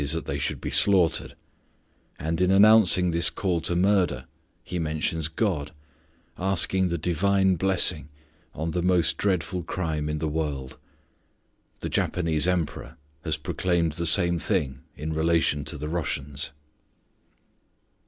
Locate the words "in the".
10.09-10.27